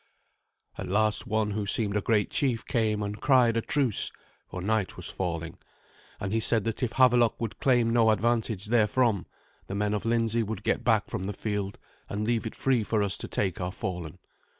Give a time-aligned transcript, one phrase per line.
[0.79, 4.11] At last one who seemed a great chief came and cried a truce,
[4.49, 5.59] for night was falling;
[6.19, 9.27] and he said that if Havelok would claim no advantage therefrom,
[9.67, 11.77] the men of Lindsey would get back from the field,
[12.09, 14.17] and leave it free for us to take our fallen.